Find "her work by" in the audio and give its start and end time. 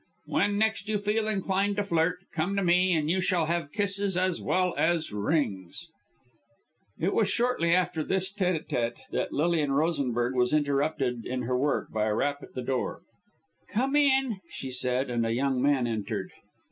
11.43-12.05